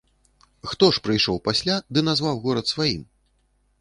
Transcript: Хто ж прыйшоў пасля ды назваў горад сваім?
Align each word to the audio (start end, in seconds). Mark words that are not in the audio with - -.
Хто 0.69 0.85
ж 0.95 1.03
прыйшоў 1.07 1.37
пасля 1.49 1.75
ды 1.93 2.05
назваў 2.09 2.43
горад 2.47 2.65
сваім? 2.75 3.05